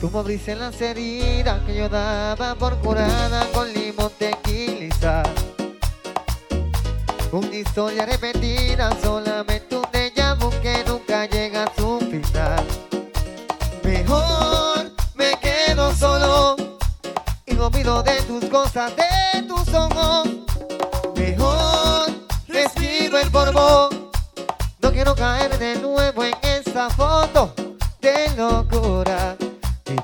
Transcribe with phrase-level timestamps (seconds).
[0.00, 5.22] Tú me abriste las heridas que yo daba por curada con limón tequila.
[7.32, 12.64] Una historia repetida, solamente un déjà vu que nunca llega a su final.
[13.82, 16.56] Mejor me quedo solo
[17.46, 20.28] y no de tus cosas, de tus ojos.
[21.16, 22.10] Mejor
[22.48, 23.88] respiro el polvo.
[24.82, 27.54] No quiero caer de nuevo en esa foto
[28.00, 28.65] de locura.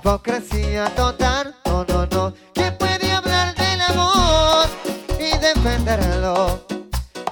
[0.05, 2.35] Hipocresía total, no, no, no.
[2.55, 4.67] ¿Quién puede hablar del amor
[5.17, 6.67] y defenderlo?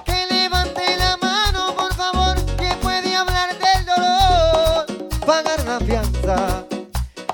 [0.05, 2.37] Que levante la mano, por favor.
[2.55, 4.85] ¿Quién puede hablar del dolor?
[5.25, 6.65] Pagar la fianza.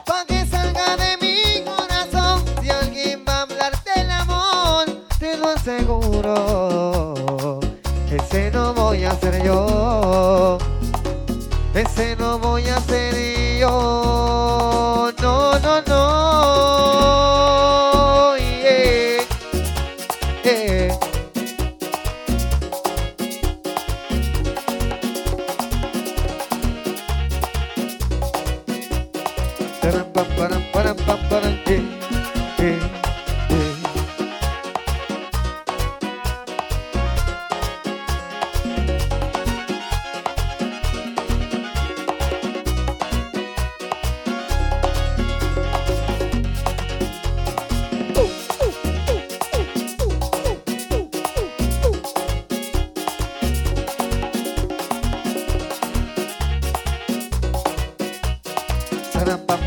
[0.08, 2.44] Pa' que salga de mi corazón.
[2.60, 4.88] Si alguien va a hablar del amor,
[5.20, 6.34] te lo aseguro.
[8.10, 10.58] Ese no voy a ser yo.
[11.76, 13.14] Ese no voy a ser
[13.60, 15.07] yo.
[15.86, 15.94] No.
[18.40, 19.24] Yeah.
[20.44, 20.98] Yeah.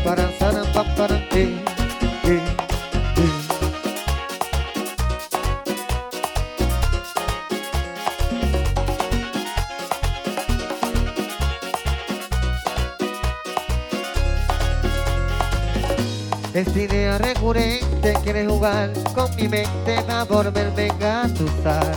[0.03, 1.47] Saram, pam, param, eh,
[2.25, 2.41] eh,
[16.55, 16.81] eh.
[16.81, 21.95] Idea recurrente quiere jugar con mi mente para volverme a asustar.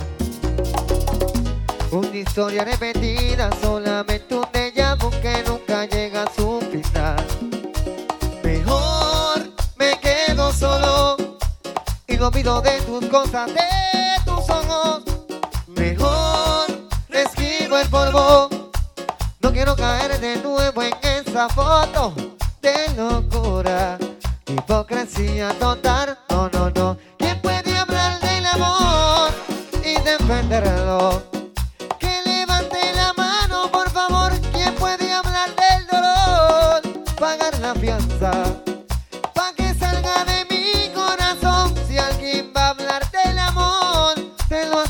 [1.91, 4.44] Una historia repetida, solamente
[12.25, 13.61] no olvido de tus cosas, de
[14.25, 15.03] tus ojos.
[15.67, 16.65] Mejor
[17.07, 18.49] respiro el polvo.
[19.41, 22.15] No quiero caer de nuevo en esa foto
[22.63, 23.99] de locura.
[24.47, 26.97] Hipocresía total, no, no, no.
[27.19, 29.29] ¿Quién puede hablar del amor
[29.83, 31.21] y defenderlo?
[31.99, 34.31] Que levante la mano, por favor.
[34.51, 36.81] ¿Quién puede hablar del dolor?
[37.19, 38.64] Pagar la fianza.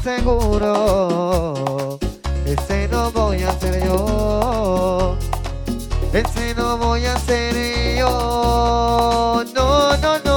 [0.06, 1.98] Aseguro.
[2.46, 5.18] Ese no voy a ser yo.
[6.14, 9.44] Ese no voy a ser yo.
[9.56, 10.36] No, no, no.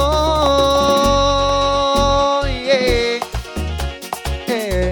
[2.47, 3.19] Yeah.
[4.47, 4.91] Yeah.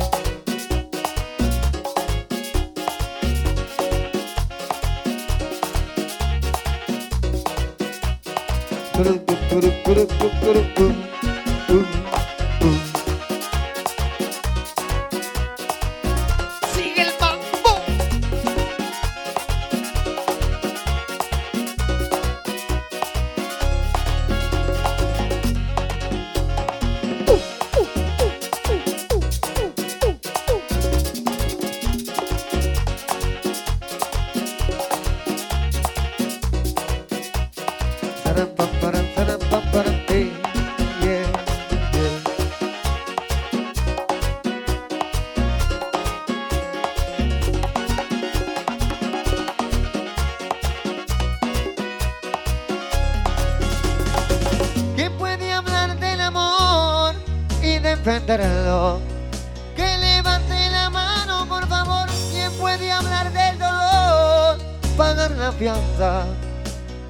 [59.75, 62.07] Que levante la mano, por favor.
[62.31, 64.57] ¿Quién puede hablar del dolor?
[64.95, 66.23] Pagar la fianza.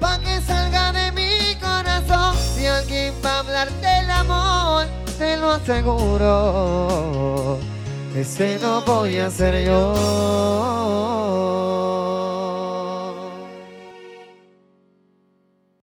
[0.00, 2.34] Pa' que salga de mi corazón.
[2.52, 4.86] Si alguien va a hablar del amor,
[5.16, 6.30] te lo aseguro.
[8.16, 10.77] Ese no voy a ser yo.